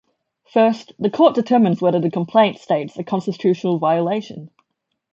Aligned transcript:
First, 0.51 0.93
the 0.97 1.11
court 1.11 1.35
determines 1.35 1.79
whether 1.79 1.99
the 1.99 2.09
complaint 2.09 2.57
states 2.57 2.97
a 2.97 3.03
constitutional 3.03 3.77
violation. 3.77 4.49